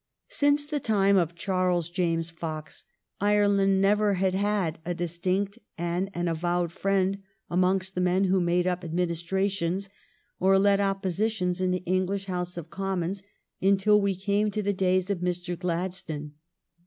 [0.29, 2.85] Since the time of Charles James Fox
[3.19, 8.65] Ireland never had had a distinct and an avowed friend amongst the men who made
[8.65, 9.89] up administrations
[10.39, 13.21] or led oppositions in the English House of Commons
[13.61, 15.55] until we came to the days of Mr.
[15.55, 16.33] Gladstone.